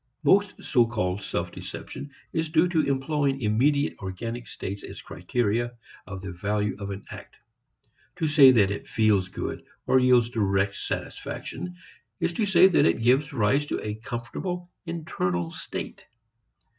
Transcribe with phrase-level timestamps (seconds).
[0.23, 5.73] Most so called self deception is due to employing immediate organic states as criteria
[6.07, 7.37] of the value of an act.
[8.15, 11.75] To say that it feels good or yields direct satisfaction
[12.19, 16.03] is to say that it gives rise to a comfortable internal state.